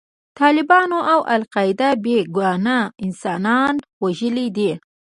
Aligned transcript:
طالبانو 0.39 0.99
او 1.13 1.19
القاعده 1.35 1.89
بې 2.03 2.17
ګناه 2.35 2.83
انسانان 3.05 3.73
وژلي 4.03 4.47
دي. 4.57 4.71